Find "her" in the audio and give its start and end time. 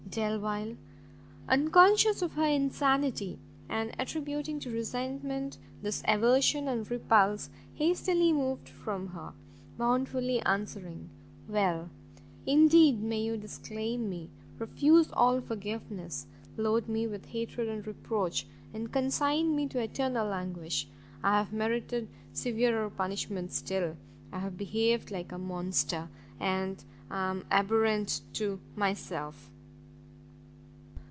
2.33-2.43, 9.11-9.31